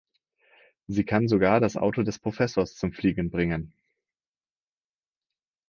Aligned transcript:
Sie 0.87 1.05
kann 1.05 1.27
sogar 1.27 1.59
das 1.59 1.77
Auto 1.77 2.01
des 2.01 2.17
Professors 2.17 2.73
zum 2.75 2.91
Fliegen 2.91 3.29
bringen. 3.29 3.71